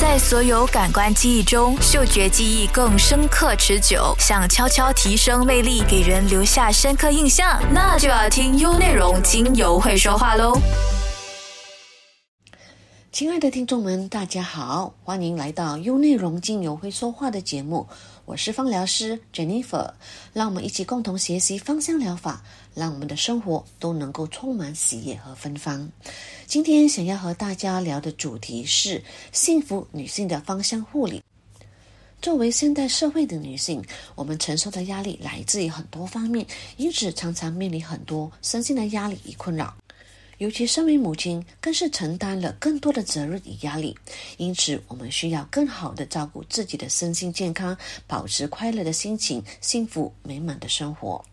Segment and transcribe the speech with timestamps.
[0.00, 4.14] 在所有感官记忆中，嗅觉记忆更深刻持久。
[4.16, 10.56] 想悄悄提升魅力，给人留下深刻印象，那就要听优内容精油会说话喽。
[13.10, 17.88] 亲爱的听众们，大家好，欢迎来到优内容精油会说话的节目，
[18.28, 19.90] 我是芳疗师 Jennifer，
[20.34, 22.44] 让我们一起共同学习芳香疗法，
[22.74, 25.90] 让我们的生活都能够充满喜悦和芬芳。
[26.44, 29.02] 今天想要和大家聊的主题是
[29.32, 31.22] 幸福女性的芳香护理。
[32.20, 33.82] 作为现代社会的女性，
[34.14, 39.74] 我们承受的压力来自于很多方面，因此常常面临很多身心的压力与困扰。
[40.38, 43.96] 尤其身为母亲，更是承担了更多的责任与压力，
[44.36, 51.24] 因此我们需要更好的照顾自己的身心健康，保持快乐的心情，幸福美满的生活。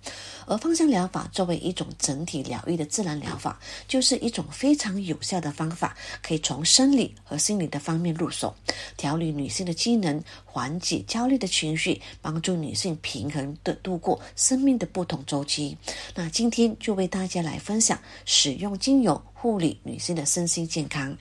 [0.47, 8.55] 而芳香疗法作为一种整体疗愈的自然疗法，就是一种非常有效的方法，可以从生理和心理的方面入手，
[8.97, 15.77] 调理女性的机能，缓解焦虑的情绪，帮助女性平衡的度过生命的不同周期。
[16.13, 21.18] 那今天就为大家来分享使用精油护理女性的身心健康。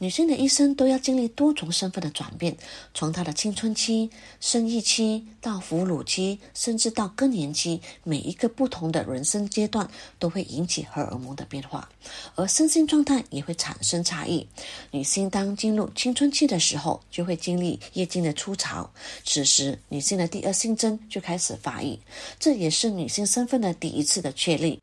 [0.00, 2.54] 女性的一生都要经历多重身份的转变，
[2.92, 4.10] 从她的青春期、
[4.40, 11.88] 生育期到哺乳期，甚至到更年期，每一个不同的人生阶段都会引起荷尔蒙的变化，
[12.34, 14.46] 而身心状态也会产生差异。
[14.90, 18.90] 女性当进入青春期的时候，就会经历月经的初潮，
[19.24, 21.96] 此时女性的第二性征就开始发育，
[22.40, 24.80] 这也是女性身份的第一次的确立。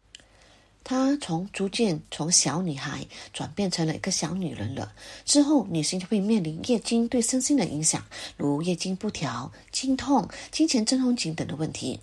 [0.84, 4.94] 她从逐渐从小女孩转变成了一个小女人了。
[5.26, 8.04] 之后，女性就会面临月经对身心的影响，
[8.38, 12.00] 如月经不调、经痛、经前症候群等的问题。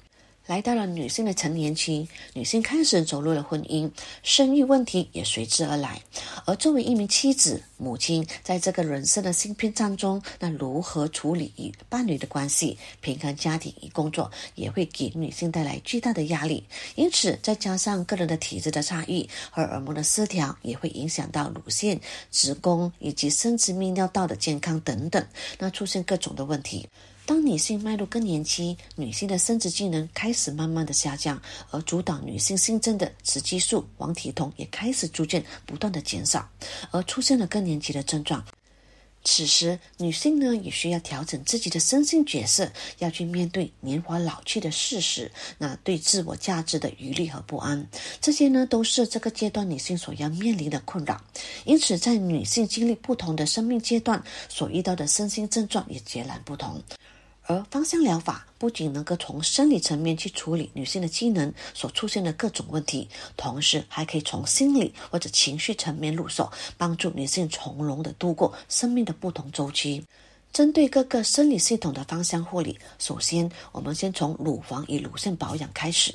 [0.48, 3.90] 来到了女性的成年期，女性开始走入了婚姻，
[4.22, 6.00] 生育问题也随之而来。
[6.46, 16.64] 而作为一名妻子、母亲，在这个人生的新篇章中，那如何处理与伴侣的关系、平衡家庭与工作，也会给女性带来巨大的压力。
[16.94, 25.22] 因此，再加上个人的体质的差异、荷尔蒙的失调，也会影响到乳腺、子宫以及生殖泌尿道的健康等等，
[25.58, 26.88] 那出现各种的问题。
[27.28, 31.38] 当女性迈入更年期，女性的生殖机能开始慢慢的下降，
[31.70, 36.48] 而主导女性新增的雌激素黄体酮也开始逐渐不断的减少，
[36.90, 38.42] 而出现了更年期的症状。
[39.24, 47.86] 此时，女性呢也需要调整自己的身心角色，要去面对年华老去的事实，那对自我价值的疑虑和不安，
[48.22, 51.22] 这些呢都是这个阶段女性所要面临的困扰。
[51.66, 56.82] 因此，在女性经历不同的生命阶段，所遇到的身心症状也截然不同。
[57.48, 70.04] 而芳香疗法不仅能够从生理层面去处理女性的机能所出现的各种问题，同时还可以从心理或者情绪层面入手，帮助女性从容的度过生命的不同周期。
[70.52, 76.12] 针对各个生理系统的芳香护理，首先我们先从乳房与乳腺保养开始。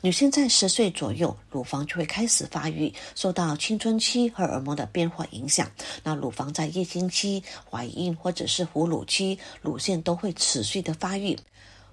[0.00, 5.70] 女性在十岁左右，乳房就会开始发育，受到青春期荷尔蒙的变化影响。
[6.02, 11.36] 那乳房在月经期、怀孕或者是哺乳期，乳腺都会持续的发育。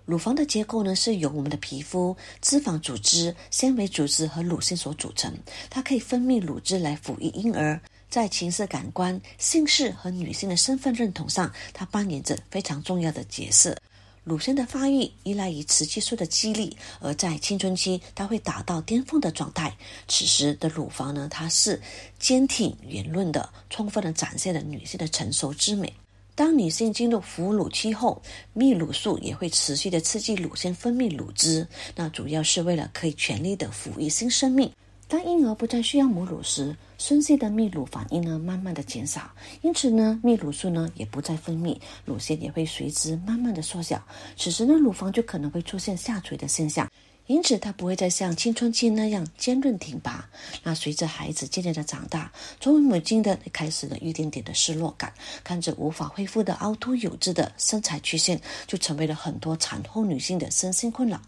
[0.06, 5.31] 乳房的结构呢，是由我们的皮肤、脂肪组织、纤维组织和乳腺所组成。
[5.69, 7.79] 它可以分泌乳汁来抚育婴儿。
[8.09, 13.78] 在情色感官、性事和女性的身份认同上，它扮演着非常重要的角色。
[14.24, 19.75] 乳腺的发育依赖于雌激素的激励，而在青春期，它会达到巅峰的状态。
[20.08, 21.81] 此时的乳房呢，它是
[22.19, 25.92] 坚挺圆润的，充分的展现了女性的成熟之美。
[26.36, 28.22] 当女性进入哺乳期后，
[28.56, 34.72] 泌乳素也会持续的刺激乳腺分泌乳汁，那主要是为了可以全力的抚育新生命。
[35.09, 39.28] 当婴儿不再需要母乳时，孙系的泌乳反应呢慢慢的减少，
[39.64, 41.75] 因此呢泌乳素呢也不再分泌，
[42.06, 44.00] 乳腺也会随之慢慢的缩小。
[44.38, 46.88] 此时呢乳房就可能会出现下垂的现象，
[47.25, 50.30] 因此它不会再像青春期那样坚韧挺拔。
[50.62, 55.12] 那随着孩子渐渐的长大，作为母亲的开始了一点点的失落感，
[55.44, 61.19] 看着无法恢复的凹凸有致的身材曲线，就成为了很多产后女性的身心困扰。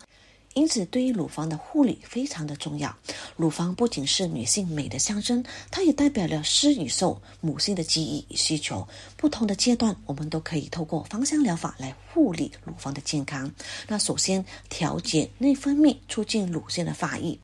[0.53, 2.93] 因此，对于乳房的护理非常的重要。
[3.37, 8.87] 乳房不仅是女性美的象征，它也代表了施与受、母性的记忆与需求。
[9.15, 13.49] 不同的阶段，我们都可以透过芳香疗法来护理乳房的健康。
[13.87, 17.39] 那首先，调节内分泌，促进乳腺的发育。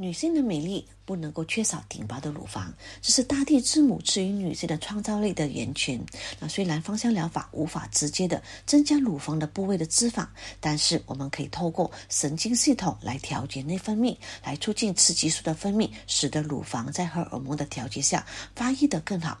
[0.00, 2.72] 女性的美丽不能够缺少挺拔的乳房，
[3.02, 6.00] 这是大地之母赐予女性的创造力的源泉。
[6.38, 10.24] 那虽然芳香疗法无法直接的增加乳房的部位的脂肪，
[10.60, 18.24] 但是我们可以透过神经系统来调节内分泌，来促进雌激素的分泌，使得乳房在荷尔蒙的调节下
[18.54, 19.36] 发育的更好。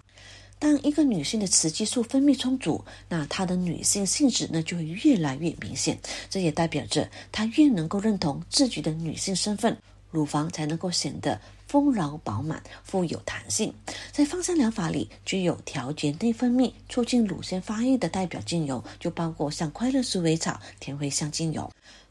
[0.58, 5.96] 当一个女性的雌激素分泌充足，那她的女性性质呢就会越来越明显。
[6.28, 9.78] 这也代表着她越能够认同自己的女性身份，
[10.10, 13.72] 乳房才能够显得丰饶饱满、富有弹性。
[14.10, 21.70] 在芳香疗法里，具有调节内分泌、促进乳腺发育的代表精油，就包括像快乐鼠尾草、甜茴香精油。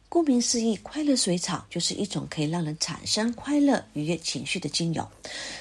[0.09, 5.05] 顾名思义，快乐水草就是一种可以让人产生快乐、愉悦情绪的精油。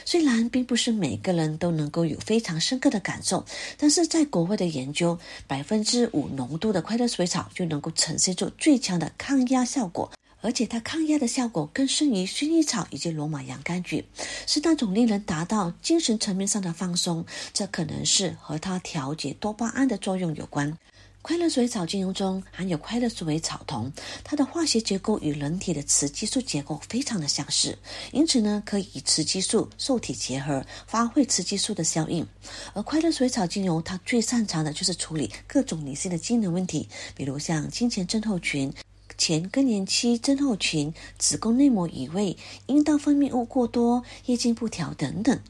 [0.05, 3.45] 虽然并不是每个人都能够有非常深刻的感受，
[3.77, 5.19] 但是在国外的研究，
[5.49, 10.13] 百分之五浓度的快乐水草就能够呈现出最强的抗压效果，
[10.47, 14.05] 而且它抗压的效果更胜于薰衣草以及罗马洋甘菊，
[14.47, 17.27] 是那种令人达到精神层面上的放松。
[17.53, 20.73] 这可能是和它调节多巴胺的作用有关。
[21.21, 23.91] 快乐水草精油中含有快乐鼠尾草酮，
[24.23, 27.77] 它的化学结构与人体的雌激素结构非常的相似，
[28.13, 32.25] 因此呢，可以与雌激素受体结合，发挥雌激素的效应。
[32.73, 38.73] 而快乐水草精油它最擅长的就是处理各种女性的机能问题，比如像经前症候群、
[39.19, 42.37] 前更年期症候群、子宫内膜移位、
[42.67, 45.41] 阴道分泌物过多、月经不调等等。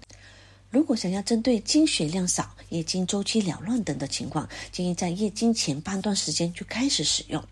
[0.70, 7.42] 如果想要针对经血量少、月经周期缭乱等的情况，建议在月经前半段时间就开始使用。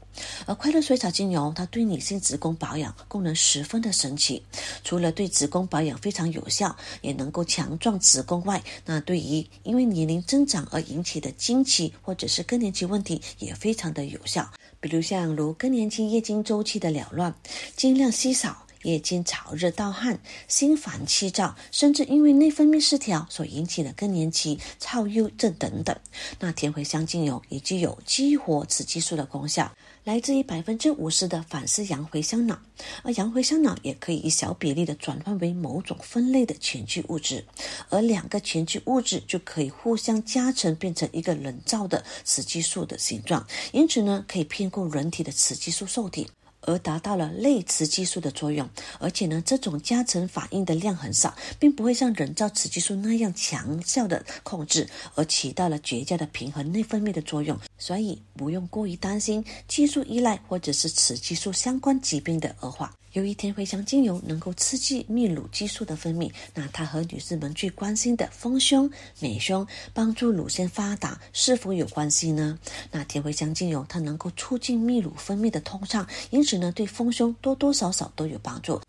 [0.47, 4.43] 而快乐水草精油，它对女性子宫保养功能十分的神奇。
[4.83, 14.49] 除了对子宫保养非常有效，也能够强壮子宫外，那对于因为年龄增长而引起的经期或者是更年期问题也非常的有效。
[14.85, 17.35] 比如像如更年期月经周期的缭乱、
[17.75, 18.67] 经量稀少。
[18.83, 25.97] 夜间潮热盗汗、心烦气躁，甚至因为内分泌失调所引起的更年期躁郁症等等。
[26.39, 32.61] 那甜茴香精油也具有激活雌激素的功效，来自于百分之五十的反式洋茴香脑，
[33.03, 37.43] 而洋茴香脑也可以以小比例的转换为某种分类的前驱物质，
[37.89, 46.29] 而两个前驱物质就可以互相加成，变成一个人造的雌激素的形状，因此呢，可以骗过人体的雌激素受体。
[46.67, 48.69] 而达到了类雌激素的作用，
[48.99, 57.59] 而且呢，这种加成反应的量很少，并不会像人造雌激素那样强效的控制，而起到了绝佳的平衡内分泌的作用。
[57.79, 62.95] 所以不用过于担心激素依赖或者是雌激素相关疾病的恶化。
[63.15, 68.91] 由于甜茴香精油能够刺激泌乳激素的分泌，那它和女士们最关心的丰胸、
[69.21, 72.59] 美胸、帮助乳腺发达是否有关系呢？
[72.91, 78.81] 那甜茴香精油它能够促进泌乳分泌的通畅，因此呢，对丰胸多多少少都有帮助。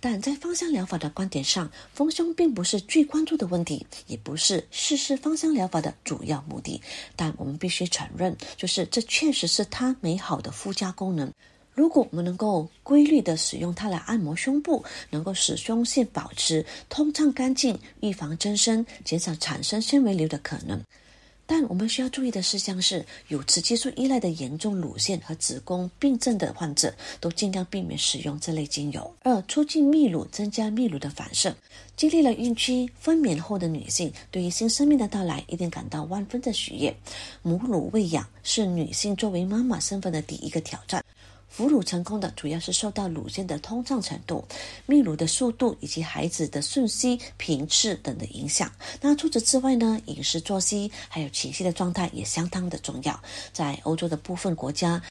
[0.00, 6.82] 但在芳香疗法的观点上，丰胸并不是最关注的问题，也不是试试芳香疗法的主要目的。
[7.14, 11.32] 但我们必须承认，就是这确实是它美好的附加功能。
[11.74, 20.80] 如果我们能够规律的使用它来按摩胸部，能够使胸腺保持通畅干净，预防增生，减少产生纤维瘤的可能。
[21.46, 29.14] 但我们需要注意的事项是，有雌激素依赖的严重乳腺和子宫病症的患者，都尽量避免使用这类精油。
[29.22, 31.54] 二、促进泌乳，增加泌乳的反射。
[31.98, 36.96] 经历了孕期分娩后的女性，对于新生命的到来一定感到万分的喜悦。
[37.42, 41.03] 母乳喂养是女性作为妈妈身份的第一个挑战。
[41.56, 44.44] 哺乳成功的主要是受到乳腺的通畅程度、
[44.86, 48.70] 泌乳的速度以及孩子的瞬吸频次等的影响。
[49.00, 53.18] 那除此之外呢，饮食作息还有情绪的状态也相当的重要。
[53.52, 55.02] 在欧洲的部分国家。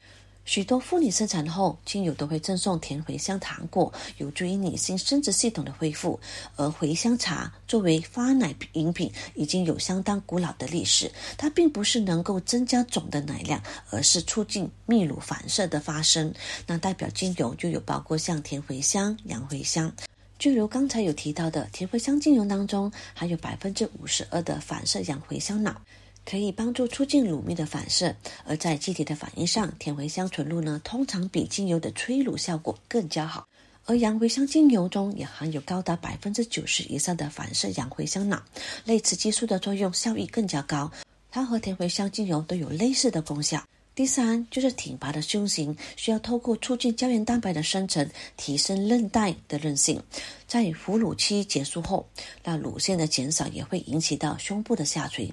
[0.44, 6.20] 许多妇女生产后，亲友都会赠送甜茴香糖果，有助于女性生殖系统的恢复。
[6.56, 11.10] 而茴香茶作为发奶饮品，已经有相当古老的历史。
[11.38, 16.32] 它并不是能够增加总的奶量，而是促进泌乳反射的发生。
[16.66, 19.90] 那代表精油就有包括像甜茴香、洋茴香。
[20.38, 25.80] 就如刚才有提到的，甜茴香精油当中含有百分之五十二的反射洋茴香脑。
[26.24, 28.14] 可以帮助促进乳蜜的反射，
[28.44, 33.46] 而在机体的反应上，甜茴香纯露呢，通常比精油的催乳效果更加好。
[33.86, 38.42] 而洋茴香精油中也含有高达百分之九十以上的反射洋茴香脑，
[38.86, 40.90] 类雌激素的作用效益更加高。
[41.30, 43.62] 它和甜茴香精油都有类似的功效。
[43.94, 50.02] 第三就是挺拔的胸型，需要透过促进胶原蛋白的生成，提升韧带的韧性。
[50.48, 52.04] 在哺乳期结束后，
[52.42, 55.30] 那乳腺的减少也会引起到胸部的下垂。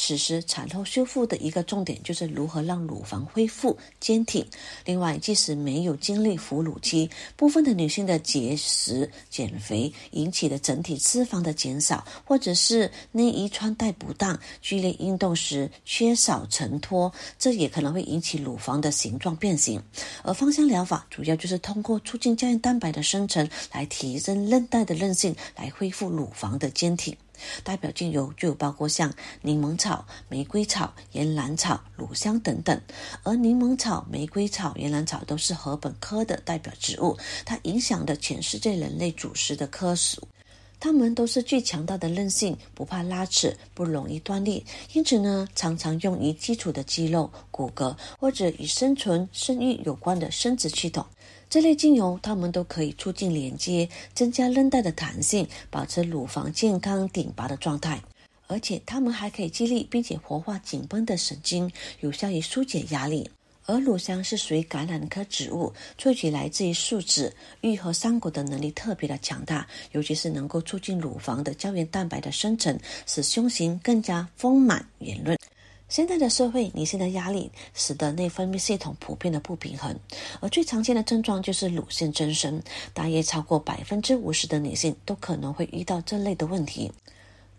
[0.00, 4.46] 此时产后修复的一个重点就是如何让乳房恢复坚挺。
[4.84, 19.82] 另外，即使没有经历哺乳期，部分的女性的节食、减肥引起的整体脂肪的减少，或者是内衣穿戴不当、剧烈运动时缺少承托，这也可能会引起乳房的形状变形。
[20.22, 27.16] 而芳香疗法主要就是通过促进胶原蛋白的生成，来提升韧带的韧性，来恢复乳房的坚挺。
[27.62, 32.80] 代表精油就包括像柠檬草、玫瑰草、岩兰草、乳香等等。
[33.22, 40.26] 而柠檬草、玫瑰草、岩兰草都是禾本科的代表植物，它影响的全世界人类主食的科属。
[40.80, 51.04] 它们都是具强大的韧性，不怕拉扯，不容易断裂，因此呢，常常用于基础的肌肉、骨骼或者与生存、生育有关的生殖系统。
[51.50, 58.00] 这类精油，它们都可以促进连接，增加韧带的弹性，保持乳房健康挺拔的状态。
[58.46, 63.30] 而且，它们还可以激励并且活化紧绷的神经，有效于疏解压力。
[63.64, 75.36] 而乳香是属于橄榄科植物，萃取来自于树脂，愈合伤口的能力特别的强大，尤其是能够促进乳房的胶原蛋白的生成，使胸型更加丰满圆润。
[75.88, 79.98] 现在的社会，女性的压力使得内分泌系统普遍的不平衡，
[80.40, 86.92] 而最常见的症状就是乳腺增生，大约超过百分之五十的女性都可能会遇到这类的问题。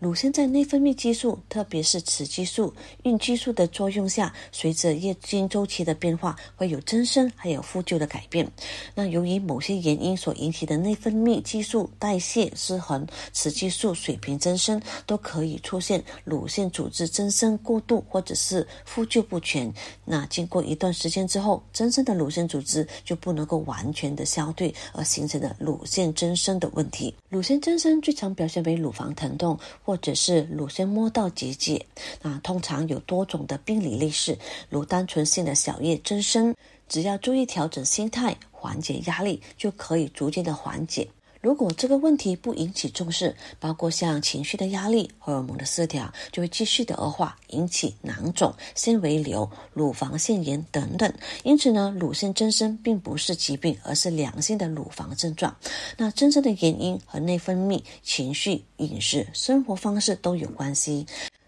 [0.00, 8.50] 乳腺在内分泌激素，特别是雌激素、孕激素的作用下，随着月经周期的变化，会有增生还有复旧的改变。
[8.94, 19.70] 那由于某些原因所引起的内分泌激素代谢失衡、雌激素水平增生，都可以出现乳腺组织增生过度或者是复旧不全。
[20.06, 27.14] 那经过一段时间之后，增生的乳腺组织就不能够完全的消退，而形成的乳腺增生的问题。
[27.28, 29.58] 乳腺增生最常表现为乳房疼痛。
[29.90, 31.84] 或者是乳腺摸到结节，
[32.22, 36.54] 啊通常有多种的病理类似，如单纯性的小叶增生，
[36.88, 41.08] 只要注意调整心态，缓解压力，就可以逐渐的缓解。
[41.40, 51.10] 如果这个问题不引起重视，包括像情绪的压力、荷尔蒙的失调，就会继续的恶化，引起囊肿、纤维瘤、乳房腺炎等等。
[51.42, 55.56] 因此呢，乳腺增生并不是疾病，而是良性的乳房症状。
[55.96, 61.06] 那真正的原因和内分泌、情绪、饮食、生活方式都有关系。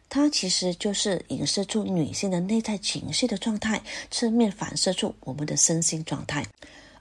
[0.09, 6.47] 它其实就是影射出女性的内在情绪的状态，侧面反射出我们的身心状态。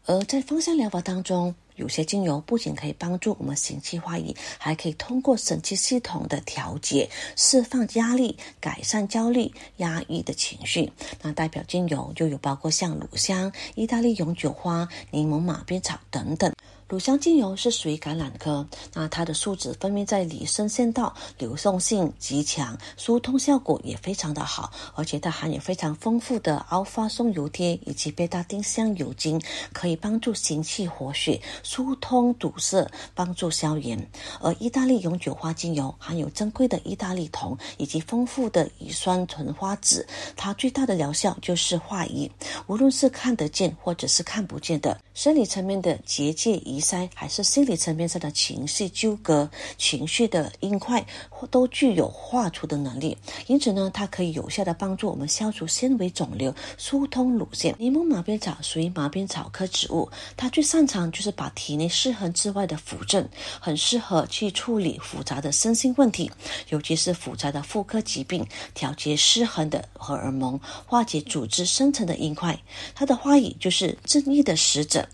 [0.05, 10.91] 而在芳香疗法当中，有些精油不仅可以帮助我们行气化瘀，还可以通过神经系统的调节，释放压力，改善焦虑、压抑的情绪。
[11.21, 16.51] 那代表精油就有包括像乳香、意大利永久花、柠檬马鞭草等等。
[16.91, 33.97] 乳香精油是属于橄榄科，那它的树脂分泌在里身腺道，流动性极强，疏通效果也非常的好，而且它含有非常丰富的阿法松油贴以及贝塔丁香油精，可以帮助行气活血、疏通堵塞、帮助消炎。
[34.41, 40.05] 而意大利永久花精油含有珍贵的意大利酮以及丰富的乙酸醇花酯，
[40.35, 42.29] 它最大的疗效就是化瘀，
[42.67, 46.80] 无论是看得见或者是看不见的生理层面的结界遗。
[46.81, 51.05] 塞还是心理层面上的情绪纠葛、情绪的硬块，
[51.49, 53.17] 都具有化除的能力。
[53.47, 57.75] 因此呢，它可以有效的帮助我们消除纤维肿瘤、疏通乳腺。
[57.77, 63.27] 柠檬马鞭草属于马鞭草科植物，它最擅长就是把体内失衡之外的扶正，
[63.59, 66.31] 很适合去处理复杂的身心问题，
[66.69, 72.59] 尤其是复杂的妇科疾病，调节失衡的荷尔蒙，化解组织深层的硬块。
[72.95, 75.07] 它的花语就是正义的使者。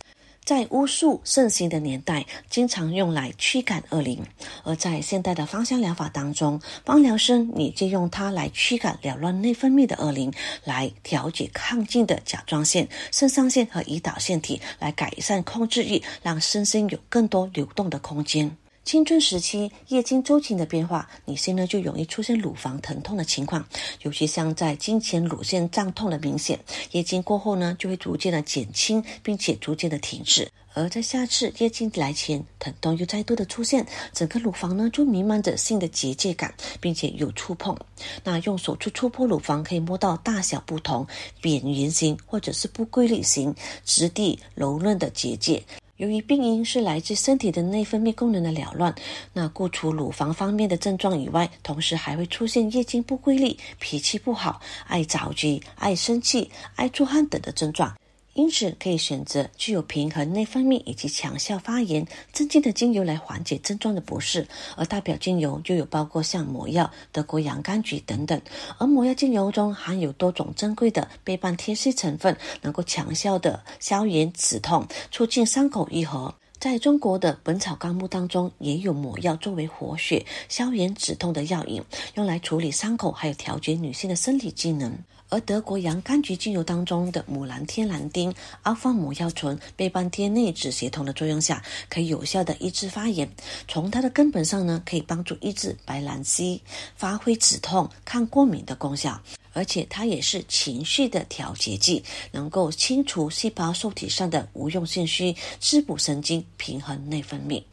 [0.48, 4.20] 在巫术盛行的年代，经常用来驱赶恶灵；
[4.64, 10.32] 而在现代的芳香疗法当中，芳疗师你就用它来驱赶扰乱内分泌的恶灵，
[10.64, 18.56] 来调节亢进的甲状腺、肾上腺和胰岛腺体，来改善控制欲，让身心有更多流动的空间。
[18.88, 23.68] 青春时期月经周期的变化，女性呢就容易出现乳房疼痛的情况，
[24.04, 26.58] 尤其像在经前乳腺胀痛的明显，
[26.94, 30.50] 月经过后呢就会逐渐的减轻，并且逐渐的停止。
[30.74, 37.78] 而在下次月经来前，疼痛又再度的出现，整个乳房呢就弥漫着性的结界感，并且有触碰。
[38.24, 41.06] 那用手去触碰乳房，可以摸到大小不同、
[41.42, 43.54] 扁圆形或者是不规律型、
[43.84, 45.62] 质地柔润的结界。
[45.98, 48.94] 由于病因是来自身体的内分泌功能的扰乱，
[49.34, 57.96] 那故除乳房方面的症状以外，同时还会出现月经不规律、脾气不好、爱着急、爱生气、爱出汗等的症状。
[58.38, 64.48] 因此，可以选择具有平衡内分泌以及强效发炎、镇静的精油来缓解症状的不适。
[64.76, 68.40] 而代表精油就有包括像魔药、德国洋甘菊等等。
[68.78, 76.32] 而魔药精油中含有多种珍贵的倍半萜烯成分，能够强效的消炎止痛，促进伤口愈合。
[76.60, 84.96] 在中国的《本草纲目》当中，也有抹药作为活血、消炎、止痛的药引，用来处理伤口，还有调节女性的生理机能。
[85.30, 93.30] 而德国洋甘菊精油当中的母兰天蓝丁、阿方母药醇、倍半天内酯协同的作用下，可以有效的抑制发炎。
[93.68, 96.62] 从它的根本上呢，可以帮助抑制白兰溪，
[96.96, 99.22] 发挥止痛、抗过敏的功效。
[99.54, 107.64] 而且它也是情绪的调节剂，能够清除细胞受体上的无用性虚，滋补神经，平衡内分泌。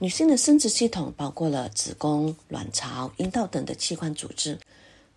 [0.00, 4.58] 女性的生殖系统包括了子宫、卵巢、阴道等的器官组织。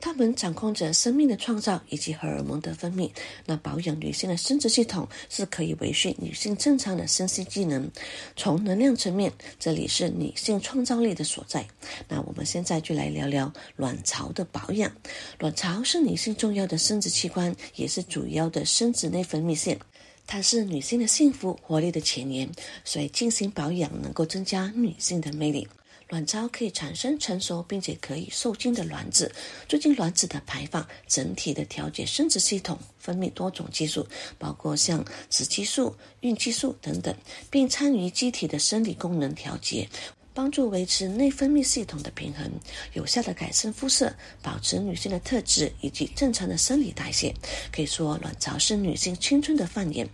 [0.01, 3.09] 它们掌控着生命的创造以及荷尔蒙的分泌。
[3.45, 7.89] 那保养女性的生殖系统是可以维续女性正常的身心机能。
[8.35, 11.65] 从能量层面，这里是女性创造力的所在。
[12.09, 14.91] 那我们现在就来聊聊卵巢的保养。
[15.39, 19.79] 卵巢是女性重要的生殖器官，也是主要的生殖内分泌腺。
[20.25, 22.49] 它是女性的幸福活力的前沿，
[22.83, 25.67] 所以进行保养能够增加女性的魅力。
[26.11, 29.33] 卵巢可以产生成熟并且可以受精的卵子，
[29.69, 34.05] 促进卵子的排放，整体的调节生殖系统，分泌多种激素，
[34.37, 37.15] 包括像雌激素、孕激素等等，
[37.49, 39.87] 并参与机体的生理功能调节。
[40.33, 42.49] 帮助维持内分泌系统的平衡，
[42.93, 47.33] 有效的改善肤色，保持女性的特质以及正常的生理代谢。
[47.71, 50.07] 可以说，卵巢是女性青春的范言。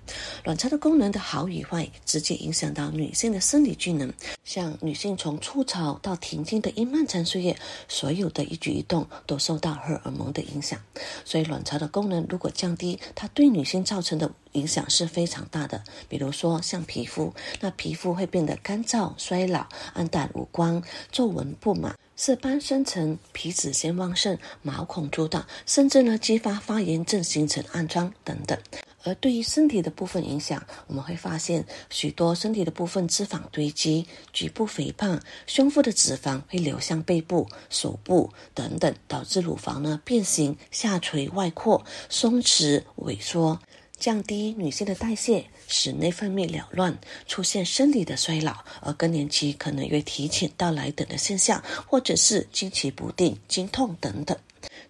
[0.44, 4.12] 卵巢的功能的好与坏，直接影响到女性的生理机能。
[4.44, 7.56] 像女性从初潮到停经的一漫长岁月，
[7.88, 10.80] 所有的一举一动都受到荷尔蒙的影响。
[11.26, 15.84] 所以，卵巢的功能如果降低，它对女性造成的影响是非常大的。
[16.10, 28.58] 比如说，像皮肤，那皮肤会变得干燥、衰老、暗淡无光、皱纹布满、色斑生成、皮脂腺旺盛、毛孔阻挡，甚至呢激发发炎症，形成暗疮等等。
[29.04, 43.62] 而对于身体的部分影响，我们会发现许多身体的部分脂肪堆积、局部肥胖、胸腹的脂肪会流向背部、手部等等，导致乳房呢变形、下垂、外扩、松弛、萎缩。
[43.98, 54.38] 降低女性的代谢，使内分泌紊乱，出现生理的衰老，而更年期可能会提前到来等的现象，或者是经期不定、经痛等等。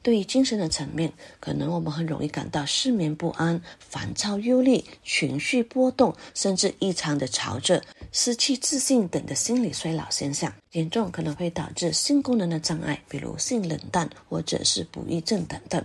[0.03, 15.83] 对于精神的层面，可能我们很容易感到失眠不安、烦躁忧虑、情绪波动，甚至异常的潮热、失去自信等的心理衰老现象，严重可能会导致性功能的障碍，比如性冷淡或者是不育症等等。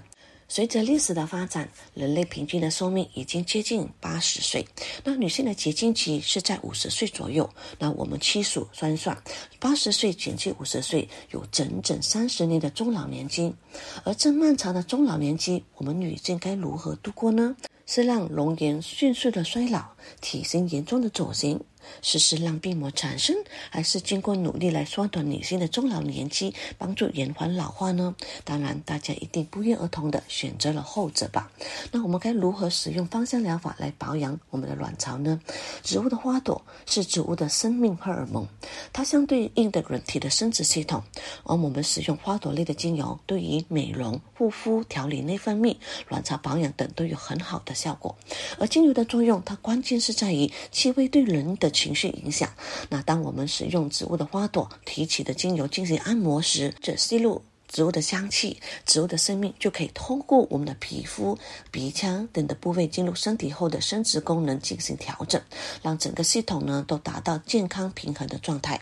[0.54, 4.62] 随着历史的发展，人类平均的寿命已经接近八十岁。
[5.02, 7.48] 那女性的结经期是在五十岁左右。
[7.78, 9.16] 那我们七数算一算，
[9.58, 13.54] 八十岁减去五十岁，有整整三十年的中老年期。
[14.04, 17.56] 而这漫长的中老年期，我们女性该如何度过呢？
[17.86, 19.82] 是让容颜迅速的衰老，
[20.20, 21.58] 体型严重的走形？
[22.00, 23.36] 是是让病魔产生，
[23.70, 28.14] 还是经过努力来缩短女性的中老年期，帮助延缓老化呢？
[28.44, 31.50] 当然，大家一定不约而同的选择了后者吧。
[31.90, 35.40] 那我们该如何使用芳香疗法来保养我们的卵巢呢？
[35.82, 38.46] 植物的花朵是植物的生命荷尔蒙，
[38.92, 41.02] 它相对应的人体的生殖系统，
[41.42, 45.76] 而我们使用花朵类的精油，对于美容、护肤、调理内分泌、
[46.08, 48.16] 卵巢保养等都有很好的效果。
[48.58, 51.71] 而精油的作用，它关键是在于气味对人的。
[51.72, 52.48] 情绪影响。
[52.88, 61.38] 那当我们使用植物的花朵提取的精油进行按摩时，这吸入植物的香气，植物的生命就可以通过我们的皮肤、
[61.70, 65.40] 鼻腔等的部位进入身体后的生殖功能进行调整，
[65.82, 68.80] 让整个系统呢都达到健康平衡的状态。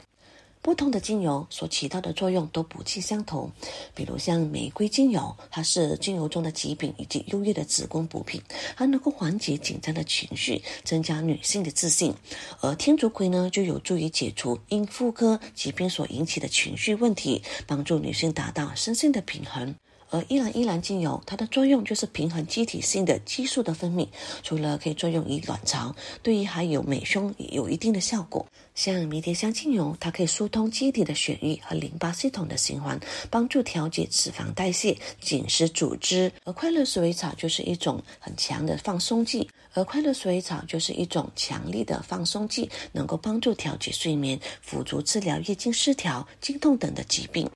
[0.62, 3.50] 不同的精油所起到的作用都不尽相同，
[3.94, 8.42] 比如像玫瑰精油，它是精油中的极品以及优越的子宫补品，
[8.76, 12.12] 还能够缓解紧张的情绪，增加女性的自信；
[12.60, 19.74] 而天竺葵呢，就有助于解除因妇科疾病所引起的情绪问题，帮助女性达到身心的平衡。
[20.10, 24.08] 而依兰依兰精油，它的作用就是平衡机体性的激素的分泌，
[24.42, 28.44] 除了可以作用于卵巢，对于还有美胸也有一定的效果。
[28.74, 32.98] 像迷迭香精油，它可以疏通机体的血液和淋巴系统的循环，
[33.30, 36.32] 帮助调节脂肪代谢、紧实组织。
[36.44, 47.48] 而快乐鼠尾草就是一种很强的放松剂，而快乐鼠尾草就是一种强力的放松剂，能够帮助调节睡眠，辅助治疗月经失调、经痛等的疾病。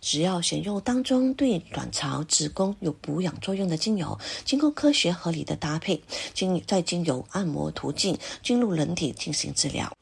[0.00, 9.92] 只要选用当中对卵巢、子宫有补养作用的精油，经过科学合理的搭配，经在精油按摩途径进入人体进行治疗。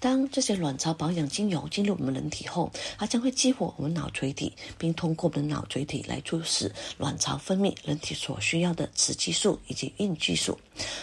[0.00, 10.58] 当这些卵巢保养精油进入我们人体后，它将会激活我们脑垂体，并通过我们的脑垂体来促使卵巢分泌人体所需要的雌激素以及孕激素。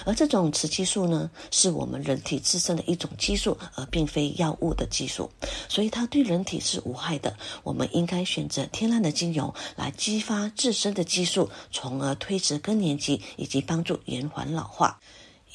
[0.06, 5.30] 而这种雌激素呢，是我们人体自身的一种激素，而并非药物的激素，
[5.68, 7.36] 所以它对人体是无害的。
[7.64, 15.02] 我们应该选择天然的精油来激发自身的激素，从而推迟更年期以及帮助延缓老化。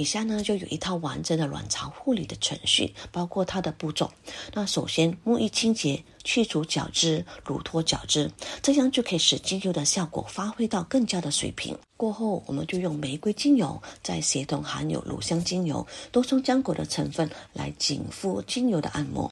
[0.01, 4.11] 以下呢就有一套完整的卵巢护理的程序，包括它的步骤。
[4.55, 8.31] 那首先，沐浴清洁，去除角质，乳脱角质，
[8.63, 11.77] 这样就可以使精油的效果发挥到更加的水平。
[11.99, 19.31] 过后，我们就用玫瑰精油，再协同含有乳香精油、多松浆果的成分来紧敷精油的按摩，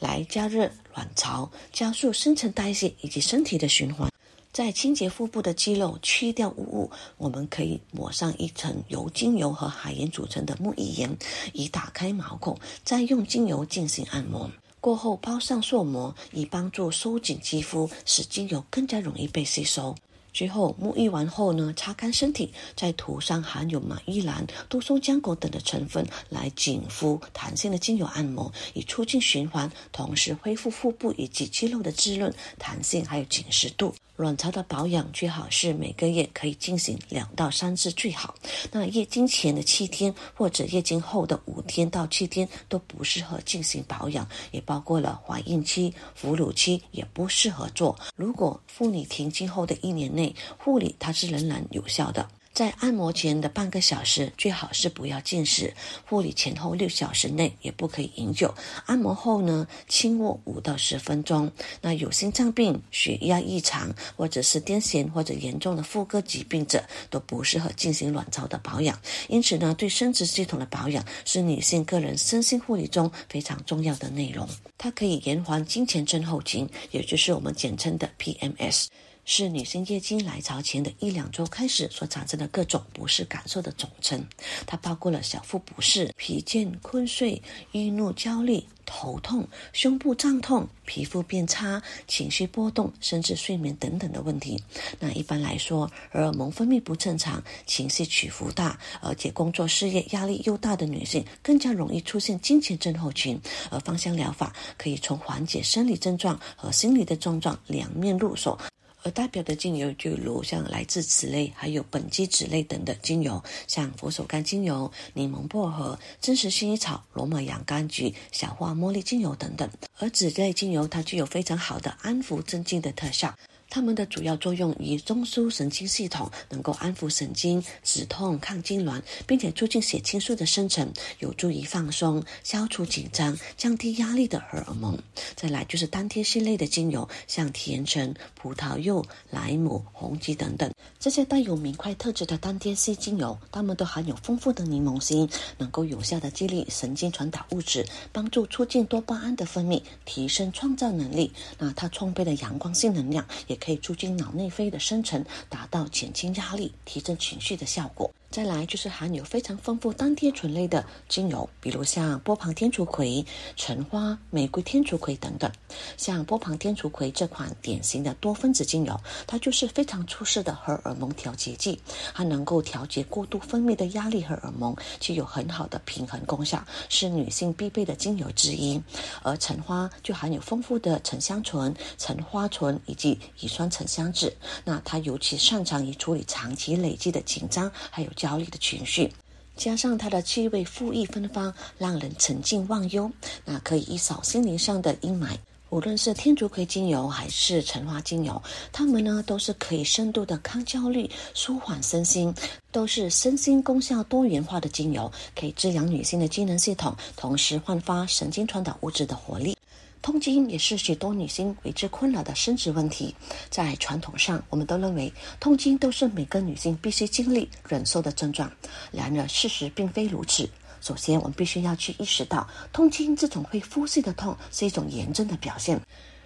[0.00, 4.09] 来加热卵巢，加速新陈代谢以及身体的循环。
[4.52, 11.16] 在清洁腹部的肌肉、去掉污物，我们可以抹上一层由精油和海盐组成的沐浴盐，
[11.52, 14.50] 以打开毛孔，再用精油进行按摩。
[14.80, 19.94] 过后包上塑膜，以帮助收紧肌肤，使精油更加容易被吸收。
[20.32, 33.94] 最后沐浴完后呢，擦干身体，再涂上含有马玉兰、多松浆果等的成分来紧肤弹性的精油按摩，以促进循环，同时恢复腹部以及肌肉的滋润、弹性还有紧实度。
[34.20, 38.34] 卵巢的保养最好是每个月可以进行两到三次最好。
[38.70, 47.98] 那月经前的七天或者月经后的五天到七天都不适合进行保养，也包括了怀孕期、哺乳期也不适合做。
[48.14, 52.28] 如果妇女停经后的一年内护理，它是仍然有效的。
[52.60, 55.72] 在按摩前的半个小时，最好是不要进食；
[56.04, 58.54] 护理前后六小时内也不可以饮酒。
[58.84, 61.50] 按摩后呢，轻握五到十分钟。
[61.80, 69.00] 那有心脏病、血压异常，或者是癫痫或者严重的妇科疾病者，都不适合进行卵巢的保养。
[69.28, 74.46] 因此呢，对生殖系统的保养是女性个人身心护理中非常重要的内容。
[74.76, 78.88] 它可以延缓经前症候群，也就是我们简称的 PMS。
[79.24, 84.26] 是女性月经来潮前的一两周开始所产生的各种不适感受的总称，
[84.66, 87.40] 它包括了小腹不适、疲倦、困睡、
[87.72, 94.60] 易怒、焦虑、头痛、胸部胀痛、皮肤变差、情绪波动，甚至睡眠等等的问题。
[94.98, 103.40] 那一般来说，荷尔蒙分泌不正常、情绪起伏大，而且工作事业压力又大的女性，更加容易出现经前症候群。
[103.70, 108.58] 而芳香疗法可以从缓解生理症状和心理的症状两面入手。
[109.02, 119.68] 而代表的精油就如像来自此类，还有本基脂类等的精油，像佛手柑精油、柠檬薄荷、真实薰衣草、罗马洋甘菊、小花茉莉精油等等。
[119.98, 123.34] 而脂类精油它具有非常好的安抚镇静的特效。
[123.70, 134.98] 它们的主要作用于中枢神经系统，能够安抚神经、止痛、抗痉挛，并且促进血清素的生成，有助于放松、消除紧张、降低压力的荷尔蒙。
[135.36, 145.28] 再来就是单萜系类的精油，像甜橙、葡萄柚、莱姆、红桔等等，这些带有明快特质的单萜系精油，它们都含有丰富的柠檬烯，
[145.58, 151.32] 能够有效的激励神经传导物质，帮助促进多巴胺的分泌，提升创造能力。
[151.56, 153.59] 那它充沛的阳光性能量也。
[153.60, 158.10] 可以促进脑内啡的生成，达到减轻压力、提振情绪的效果。
[158.30, 165.50] 再来就是含有非常丰富单萜醇类的精油，比如像波旁天竺葵、橙花、玫瑰天竺葵等等。
[165.96, 171.80] 像波旁天竺葵这款典型的多分子精油，它就是非常出色的荷尔蒙调节剂，
[172.14, 178.80] 它能够调节过度分泌的压力荷尔蒙，具有很好的平衡功效，是女性必备的精油之一。
[179.24, 184.32] 而橙花就含有丰富的沉香醇、橙花醇以及乙酸沉香酯，
[184.64, 188.10] 那它尤其擅长于处理长期累积的紧张还有。
[188.20, 189.10] 焦虑的情绪，
[189.56, 193.10] 加上它的气味馥郁芬芳，让人沉静忘忧，
[193.46, 195.34] 那可以一扫心灵上的阴霾。
[195.70, 202.34] 无论是天竺葵精油还是橙花精油，它们呢都是可以深度的抗焦虑、舒缓身心，
[202.70, 209.56] 都是身心功效多元化的精油，可以滋养女性的机能系统，同时焕发神经传导物质的活力。
[210.02, 213.14] 痛经也是许多女性为之困扰的生殖问题。
[213.50, 218.50] 在传统上，我们都认为痛经都是每个女性必须经历、忍受的症状。
[218.90, 220.48] 然而，事实并非如此。
[220.80, 225.78] 首先，我们必须要去意识到，痛经这种会呼吸的痛是一种炎症的表现。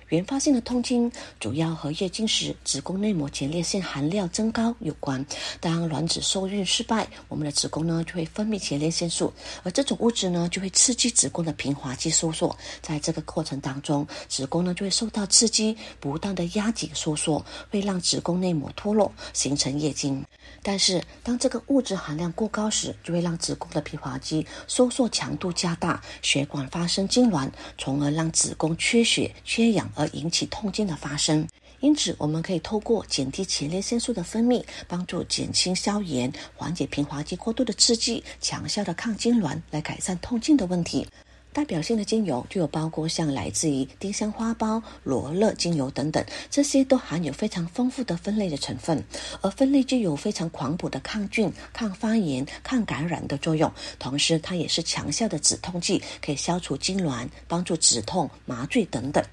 [0.09, 5.25] 原发性的痛经主要和月经时子宫内膜前列腺含量增高有关。
[5.61, 12.55] 当卵子受孕失败，我们的子宫呢就会分泌前列腺素，而这种物质呢就会刺激子宫的平滑肌收缩。
[12.83, 20.25] 在这个过程当中，子宫呢就会受到刺激，不断的压紧收缩，会让子宫内膜脱落，形成月经。
[20.67, 31.47] 但是，当这个物质含量过高时，就会让子宫的平滑肌收缩强度加大，血管发生痉挛，从而让子宫缺血、缺氧而引起痛经的发生。
[31.81, 41.07] 因此，我们可以透过减低前列腺素的分泌，帮助减轻消炎、缓解平滑肌过度的刺激，强效的抗痉挛，来改善痛经的问题。
[41.55, 49.03] 代表性的精油就有包括像来自于丁香花苞、罗勒精油等等，这些都含有非常丰富的分类的成分，
[49.41, 53.73] 而分类具有非常广谱的抗菌、抗发炎、抗感染的作用。
[54.01, 59.25] 同时，它也是强效的止痛剂，可以消除痉挛、帮助止痛、麻醉等等。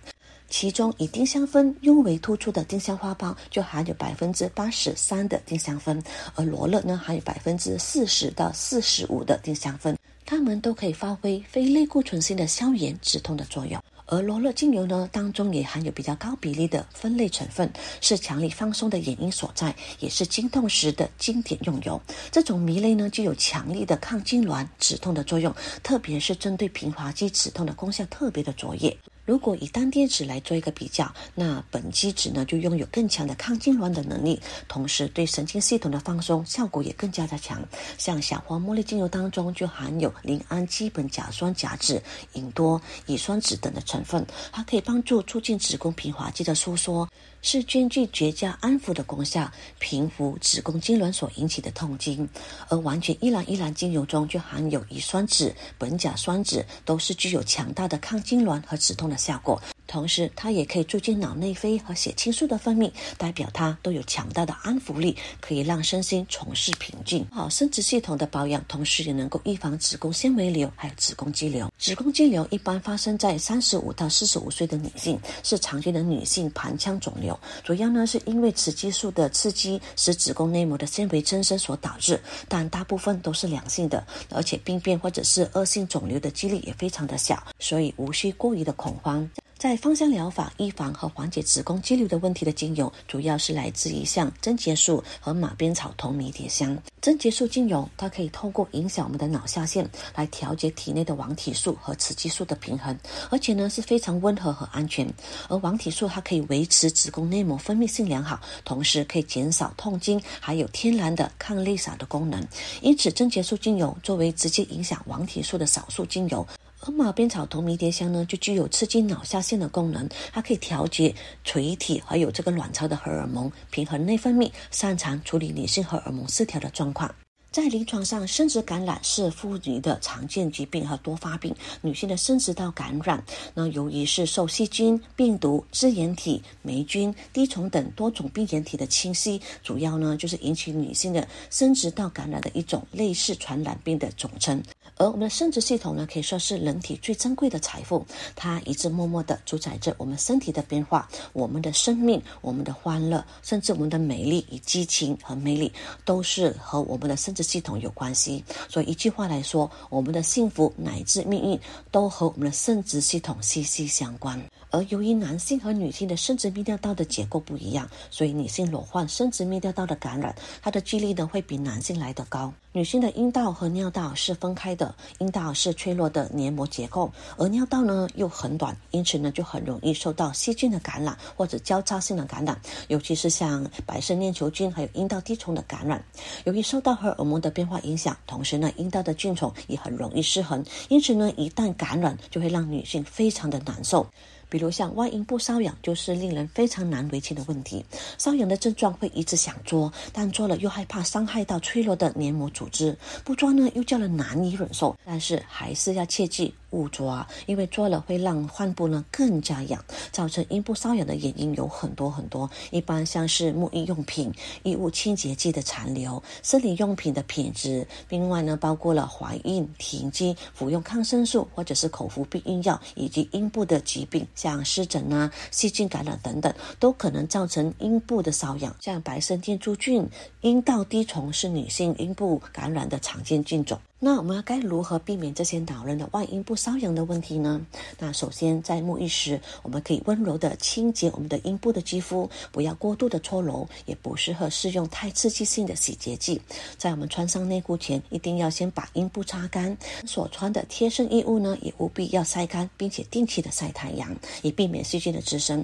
[0.47, 5.99] 其中，以丁香酚尤为突出的丁香花苞就含有百分之八十三的丁香酚，
[6.35, 9.97] 而罗勒呢含有百分之四十到四十五的丁香酚。
[10.31, 22.01] 它们都可以发挥非类固醇性的消炎止痛的作用，而罗勒精油呢当中也含有比较高比例的酚类成分，是强力放松的原因所在，也是经痛时的经典用油。
[22.31, 28.97] 这种迷类呢具有强力的抗痉挛止痛的作用，特别是针对平滑肌止痛的功效特别的卓越。
[29.31, 37.65] 如果以单电子来做一个比较，那苯基酯呢就拥有更强的抗痉挛的能力，同时对神经系统的放松效果也更加的强。
[37.97, 42.01] 像小黄茉莉精油当中就含有磷氨基苯甲酸甲酯、
[42.33, 47.07] 吲多、乙酸酯等的成分，它可以帮助促进子宫平滑肌的收缩。
[47.41, 52.27] 是兼具绝佳安抚的功效，平复子宫痉挛所引起的痛经。
[52.69, 59.61] 而完全依兰依兰精油中就含有乙酸酯、苯甲酸酯，都是具有强大的抗痉挛和止痛的效果。
[59.91, 67.27] 同时，它也可以促进脑内啡和血清素的分泌，代表它都有强大的安抚力，可以让身心重拾平静。
[67.29, 71.69] 好，生殖系统的保养，同时也能够预防子宫纤维瘤还有子宫肌瘤。
[71.77, 89.29] 子宫肌瘤一般发生在三十五到四十五岁的女性，是常见的女性盆腔肿瘤，主要呢是因为雌激素的刺激使子宫内膜的纤维增生所导致，但大部分都是良性的，而且病变或者是恶性肿瘤的几率也非常的小，所以无需过于的恐慌。
[89.61, 96.75] 在芳香疗法预防和缓解子宫肌瘤的问题的精油，主要是来自于像贞节素和马鞭草同迷迭香。
[96.99, 102.97] 贞节素精油，它可以透过影响我们的脑下腺来调节体内的黄体素和雌激素的平衡，
[103.29, 105.07] 而且呢是非常温和和安全。
[105.47, 112.43] 而黄体素它可以维持子宫内膜分泌性良好，同时可以减少痛经，还有天然的抗泪洒的功能。
[112.81, 116.43] 因此，贞节素精油作为直接影响黄体素的少数精油。
[116.83, 121.13] 而马鞭草同迷迭香呢，就具有刺激脑下腺的功能，它可以调节
[121.43, 127.13] 垂体还有这个卵巢的荷尔蒙，平衡内分泌，擅长处理女性荷尔蒙失调的状况。
[127.51, 131.53] 在临床上，生殖感染是妇女的常见疾病和多发病。
[131.81, 133.21] 女性的生殖道感染，
[133.53, 144.63] 那由于是受细菌、病毒、支原体、霉菌、滴虫等多种病原体的侵袭，主要呢就是引起女性的生殖道感染的一种类似传染病的总称。
[145.01, 155.73] 而我们的生殖系统呢，可以说是人体最珍贵的财富，它一直默默地主宰着我们身体的变化、我们的生命、我们的欢乐，甚至我们的美丽与激情和魅力，
[156.05, 158.45] 都是和我们的生殖系统有关系。
[158.69, 161.59] 所以一句话来说，我们的幸福乃至命运，
[161.89, 164.39] 都和我们的生殖系统息息相关。
[164.71, 172.51] 而由于男性和女性的生殖泌尿道的结构不一样，所以女性罹患生殖泌尿道的感染，它的几率呢会比男性来得高。
[172.73, 182.57] 女性的阴道和尿道是分开的，阴道是脆弱的黏膜结构，而尿道呢又很短，因此呢就很容易受到细菌的感染或者交叉性的感染，
[182.87, 186.01] 尤其是像白色链球菌还有阴道滴虫的感染。
[186.45, 194.07] 由于受到荷尔蒙的变化影响，同时呢阴道的菌虫也很容易失衡，因此呢一旦感染就会让女性非常的难受。
[194.51, 197.83] 比如像外阴部瘙痒，就是令人非常难为情的问题。
[198.19, 204.93] 瘙痒的症状会一直想抓，但抓了又害怕伤害到脆弱的黏膜组织，不抓呢又叫人难以忍受。
[205.05, 206.53] 但是还是要切记。
[206.71, 212.49] 误抓，因为做了会让患部呢更加痒，造成阴部瘙痒的原因有很多很多。
[212.71, 228.75] 一般像是沐浴用品、衣物清洁剂的残留、生理用品的品质，另外呢包括了怀孕、停经、服用抗生素或者是口服避孕药，以及阴部的疾病，像湿疹啊、细菌感染等等，都可能造成阴部的瘙痒。
[228.79, 230.07] 像白色念珠菌、
[230.41, 233.79] 阴道滴虫是女性阴部感染的常见菌种。
[234.03, 237.63] 那我们要该如何避免这些老人的外阴部瘙痒的问题呢？
[237.99, 246.41] 那首先在沐浴时，我们可以温柔的清洁我们的阴部的肌肤，不要过度的搓揉，也不适合使用太刺激性的洗洁剂。
[246.79, 249.77] 在我们穿上内裤前，一定要先把阴部擦干。
[250.07, 254.09] 所穿的贴身衣物呢，也务必要晒干，并且定期的晒太阳，
[254.41, 255.63] 以避免细菌的滋生。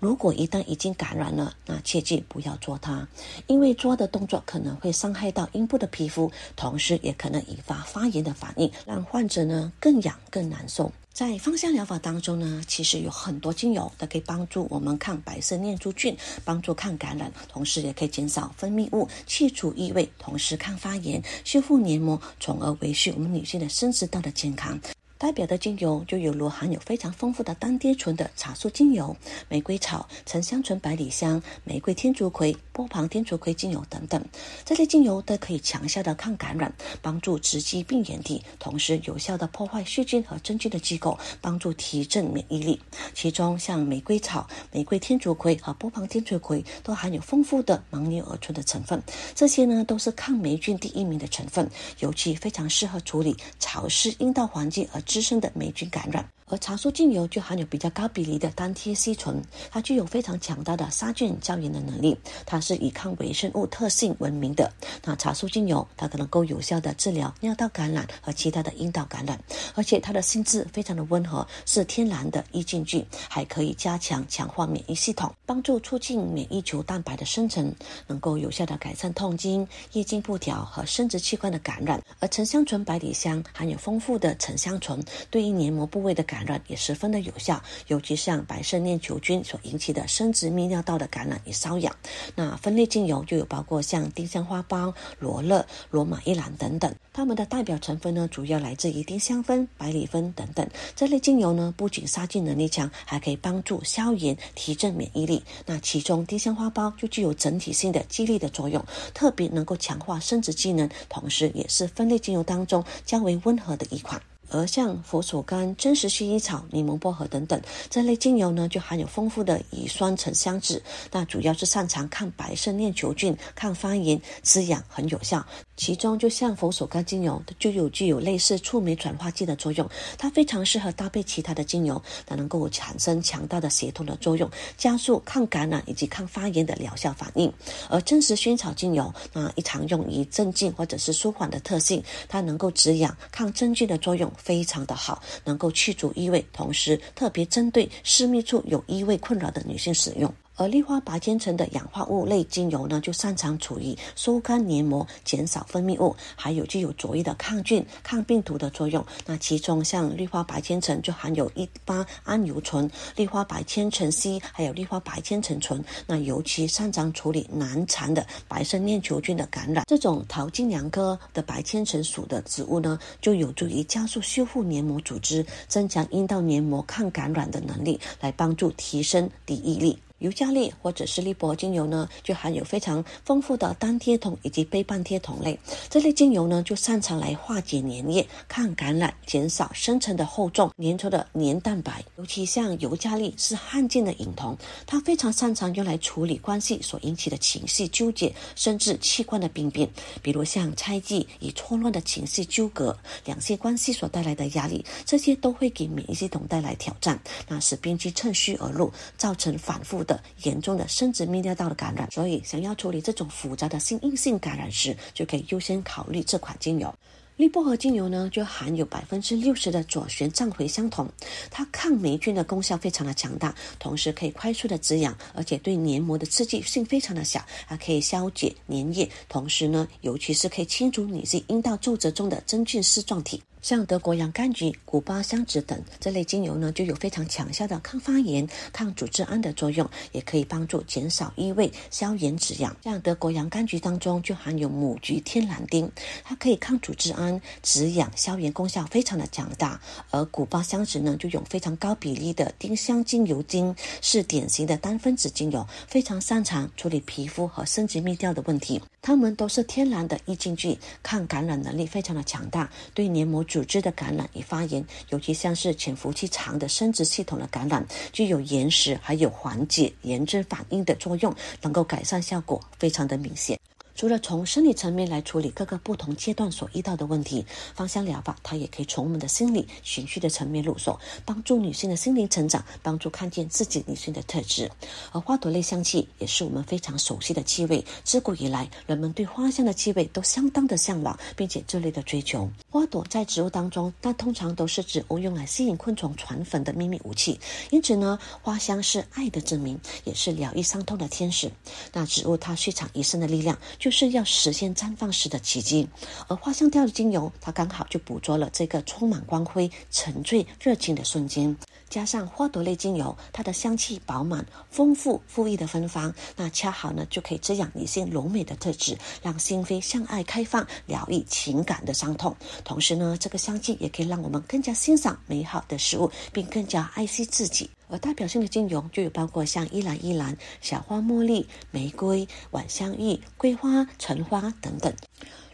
[0.00, 3.06] 如果一旦已经感染了，那切记不要做它，
[3.46, 7.75] 因为做的动作可能会伤害到阴部的皮肤，同时也可能引发。
[7.84, 10.92] 发炎的反应让患者呢更痒更难受。
[11.12, 24.78] 在芳香疗法当中呢，其实有很多精油都可以帮助我们抗白色念珠菌，帮助抗感染，同时也可以减少分泌物，去除异味，同时抗发炎，修复黏膜，从而维系我们女性的生殖道的健康。
[25.18, 29.16] 代表的精油就有如含有非常丰富的单萜醇的茶树精油、
[29.48, 34.22] 玫瑰草、沉香醇、百里香、玫瑰天竺葵、波旁天竺葵精油等等。
[34.62, 42.78] 这类精油都可以强效的抗感染，帮助直击病原体，同时有效的破坏细菌和真菌的机构，帮助提振免疫力。
[43.14, 49.02] 其中像玫瑰草、玫瑰天竺葵和波旁天竺葵都含有丰富的牦牛儿醇的成分，
[49.34, 51.66] 这些呢都是抗霉菌第一名的成分，
[52.00, 55.02] 尤其非常适合处理潮湿阴道环境而。
[55.06, 56.28] 滋生的霉菌感染。
[56.48, 64.72] 而茶树精油就含有比较高比例的单萜烯醇，它具有非常强大的杀菌消炎的能力，它是以抗微生物特性闻名的。
[65.04, 69.36] 那茶树精油它可能够有效的治疗尿道感染和其他的阴道感染，
[69.74, 77.74] 而且它的性质非常的温和，是天然的抑菌剂，还可以加强强化免疫系统，帮助促进免疫球蛋白的生成，
[78.06, 82.00] 能够有效的改善痛经、月经不调和生殖器官的感染。
[82.20, 91.96] 而沉香醇百里香含有丰富的沉香醇，对于黏膜部位的感感染也十分的有效，尤其像白色链球菌所引起的生殖泌尿道的感染与瘙痒。
[92.34, 100.68] 那分类精油就有包括像丁香花苞、罗勒、罗马依兰等等，它们的代表成分呢，主要来自于丁香酚、百里酚等等。
[100.94, 105.42] 这类精油呢，不仅杀菌能力强，还可以帮助消炎、提振免疫力。
[105.64, 114.20] 那其中丁香花苞就具有整体性的激励的作用，特别能够强化生殖机能，同时也是分类精油当中较为温和的一款。
[114.50, 120.80] 而像佛手柑、真实薰衣草、柠檬薄荷等等这类精油呢，就含有丰富的乙酸沉香酯，
[121.10, 125.44] 那主要是擅长抗白色链球菌、抗发炎、滋养，很有效。
[125.76, 137.52] 其中，就像佛手柑精油，它就有具有类似触酶转化剂的作用，它非常适合搭配其他的精油，它能够产生强大的协同的作用，加速抗感染以及抗发炎的疗效反应。
[137.90, 150.32] 而真实薰衣草精油，那一常用于镇静或者是舒缓的特性，它能够止痒、抗真菌的作用非常的好，能够去除异味，同时特别针对私密处有异味困扰的女性使用。
[150.56, 159.04] 而丽花白千层的氧化物类精油呢，就擅长处于收干黏膜、减少分泌物，还有具有卓越的抗菌、抗病毒的作用。
[159.26, 165.84] 那其中像丽花白千层就含有一八氨油醇、丽花白千层 C，还有丽花白千层醇。
[166.06, 169.84] 那尤其擅长处理难缠的白色链球菌的感染。
[169.86, 179.98] 这种桃金娘科的白千层属的植物呢，就有助于加速修复黏膜组织，增强阴道黏膜抗感染的能力，来帮助提升抵御力。
[180.18, 185.58] 尤加利或者是利柏精油呢，就含有非常丰富的单萜酮以及倍半萜酮类。
[185.90, 192.02] 这类精油呢，就擅长来化解粘液、抗感染、减少生成的厚重粘稠的粘蛋白。
[192.16, 199.86] 尤其像尤加利是罕见的隐酮，它非常擅长用来处理关系所引起的情绪纠结，甚至器官的病变，
[200.22, 210.05] 比如像猜忌与错乱的情绪纠葛、两性关系所带来的压力，这些都会给免疫系统带来挑战，那使病菌趁虚而入，造成反复。
[210.06, 216.94] 的严重的生殖泌尿道的感染，所以想要处理这种复杂的性阴性感染时，就可以优先考虑这款精油。
[217.36, 221.06] 绿薄荷精油呢，就含有百分之六十的左旋藏茴香酮，
[221.50, 233.42] 它抗霉菌的功效非常的强大，同时可以快速的止痒，而且对黏膜的刺激性非常的小，还可以消解粘液，同时呢，尤其是可以清除女性阴道皱褶中的真菌丝状体。
[233.66, 242.76] 像德国洋甘菊、古巴香脂等这类精油呢，就有非常强效的抗发炎、抗组织胺的作用，也可以帮助减少异味、消炎止痒。
[242.84, 245.90] 像德国洋甘菊当中就含有母菊天蓝丁，
[246.22, 249.80] 它可以抗组织胺、止痒、消炎功效非常的强大。
[250.12, 258.80] 而古巴香脂呢，就有非常高比例的丁香精油精，是典型的单分子精油，非常擅长处理皮肤和生殖泌尿的问题。
[259.02, 273.58] 它们都是天然的抑菌剂，抗感染能力非常的强大，对黏膜组织的感染与发炎，尤其像是潜伏期长的生殖系统的感染，具有延时还有缓解炎症反应的作用，能够改善效果非常的明显。
[273.96, 284.70] 除了从生理层面来处理各个不同阶段所遇到的问题，芳香疗法它也可以从我们的心理、情绪的层面入手，帮助女性的心灵成长，帮助看见自己女性的特质。
[285.12, 292.46] 而花朵类香气也是我们非常熟悉的气味，自古以来人们对花香的气味都相当的向往，并且热烈的追求。
[292.68, 297.40] 花朵在植物当中，那通常都是植物用来吸引昆虫传粉的秘密武器，
[297.70, 301.50] 因此呢，花香是爱的证明，也是疗愈伤痛的天使。
[301.94, 303.56] 那植物它蓄藏一生的力量。
[303.86, 305.88] 就是要实现绽放时的奇迹，
[306.26, 311.56] 而花香调的精油，它刚好就捕捉了这个充满光辉、沉醉热情的瞬间。
[311.88, 322.36] 加上花朵类精油，它的香气饱满、丰富、馥郁的芬芳，那恰好呢就可以滋养女性柔美的特质，让心扉向爱开放，疗愈情感的伤痛。
[322.64, 327.70] 同时呢，这个香气也可以让我们更加欣赏美好的事物，并更加爱惜自己。
[327.88, 334.92] 而代表性的精油就有包括像依兰依兰、小花茉莉、玫瑰、晚香玉、桂花、橙花等等。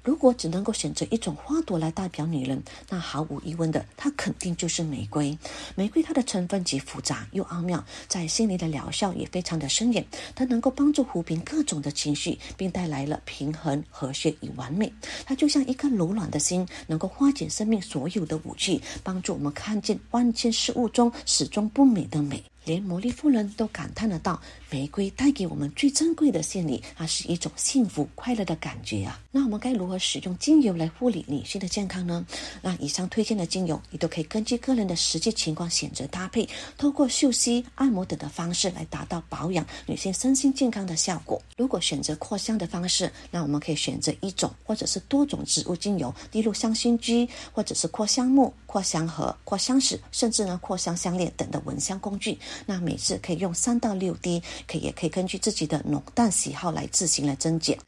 [0.03, 5.37] 如果只能够选择一种花朵来代表女人，那毫无疑问的，它肯定就是玫瑰。
[5.77, 10.05] 玫瑰它的成分极复杂又奥妙，在心灵的疗效也非常的深远。
[10.35, 14.93] 它能够帮助抚平各种的情绪，并带来了平衡、和谐与完美。
[15.25, 22.43] 它就像一颗柔软的心，能够化解生命所有的武器，帮助我们看见万千事物中始终不美的美。
[22.65, 24.41] 连魔力夫人都感叹得到，
[24.71, 29.21] 玫瑰带给我们最珍贵的献礼，它是一种幸福快乐的感觉啊。
[29.31, 32.25] 那我们该如何使用精油来护理女性的健康呢？
[32.61, 41.41] 那以上推荐的精油，你都可以根据个人的实际情况选择搭配，透过嗅吸、按摩等的方式来达到保养女性身心健康的效果。
[41.57, 52.39] 如果选择扩香的方式，那我们可以选择一种或者是多种植物精油，滴入香薰机，或者是扩香木、扩香盒、扩香石，甚至呢扩香项链等的蚊香工具。
[52.67, 57.79] 那每次可以用三到六滴，可以也可以根据自己的浓淡喜好来自行来增减。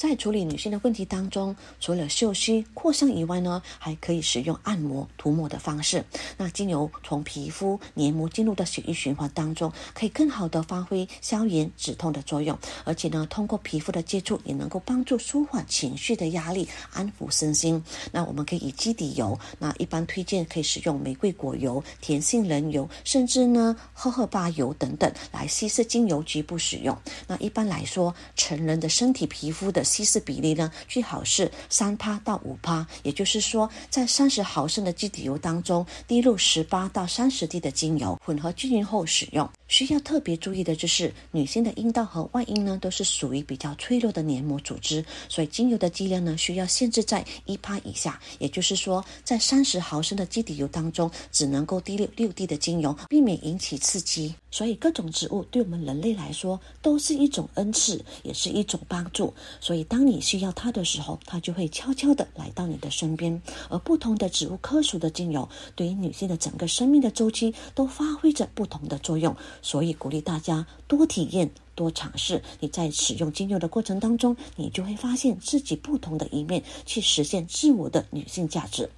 [0.00, 6.02] 在处理女性的问题当中，除了嗅吸、扩香以外呢，还可以使用按摩、涂抹的方式。
[6.38, 12.58] 那精油从皮肤黏膜进入到血液循环当中，可以更好的发挥消炎止痛的作用。
[12.84, 17.84] 而且呢，通过皮肤的接触，也能够帮助舒缓情绪的压力，安抚身心。
[18.10, 26.96] 那我们可以以基底油，那一般推荐可以使用玫瑰果油、甜杏仁油，甚至呢荷荷巴油等等来稀释精油局部使用。
[27.26, 39.48] 那一般来说，成人的身体皮肤的稀释比例呢，最好是三趴到五趴，也就是说，在三十毫升的基底油当中，滴入十八到三十滴的精油，混合均匀后使用。
[39.66, 48.20] 需要特别注意的就是，女性的阴道和外阴呢，都是属于比较脆弱的黏膜组织，所以精油的剂量呢，需要限制在一趴以下。
[48.38, 54.34] 也就是说，在三十毫升的基底油当中，只能够滴入六滴的精油，避免引起刺激。
[54.50, 59.32] 所以，各种植物对我们人类来说，都是一种恩赐，也是一种帮助。
[59.60, 63.40] 所以，当你需要它的时候，它就会悄悄地来到你的身边。
[63.68, 69.36] 而不同的植物科属的精油，对于女性的整个生命的周期，都发挥着不同的作用。
[69.62, 72.42] 所以鼓励大家多体验、多尝试。
[72.58, 78.90] 你在使用精油的过程当中，你就会发现自己不同的一面，去实现自我的女性价值。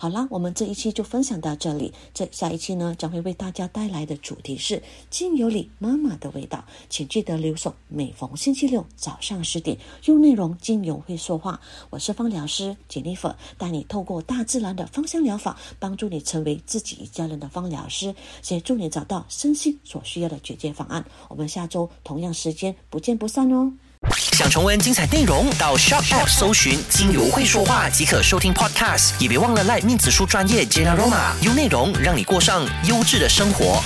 [0.00, 1.92] 好啦，我们这一期就分享到这里。
[2.14, 4.80] 这下一期呢，将会为大家带来的主题是
[5.10, 7.74] 精油里妈妈的味道，请记得留守。
[7.88, 11.60] 每逢星期六早上十点，用内容精油会说话。
[11.90, 21.04] 我是芳疗师简丽粉，带你透过大自然的芳香疗法，帮助你成为自己一家人的芳疗师，协助你找到身心所需要的解决方案。
[21.28, 23.72] 我们下周同样时间不见不散哦。
[24.16, 29.10] 想重温精彩内容，到 Shop App 搜寻“精油会说话”即可收听 Podcast。
[29.18, 33.82] 也别忘了赖面子书专业 Jenaroma，用内容让你过上优质的生活。